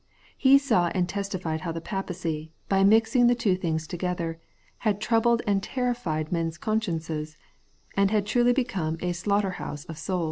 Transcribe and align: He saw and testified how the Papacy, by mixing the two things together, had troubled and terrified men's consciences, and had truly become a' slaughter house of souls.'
He 0.35 0.57
saw 0.57 0.87
and 0.95 1.07
testified 1.07 1.61
how 1.61 1.71
the 1.71 1.79
Papacy, 1.79 2.51
by 2.67 2.83
mixing 2.83 3.27
the 3.27 3.35
two 3.35 3.55
things 3.55 3.85
together, 3.85 4.41
had 4.79 4.99
troubled 4.99 5.43
and 5.45 5.61
terrified 5.61 6.31
men's 6.31 6.57
consciences, 6.57 7.37
and 7.95 8.09
had 8.09 8.25
truly 8.25 8.51
become 8.51 8.97
a' 9.01 9.11
slaughter 9.13 9.51
house 9.61 9.85
of 9.85 9.99
souls.' 9.99 10.19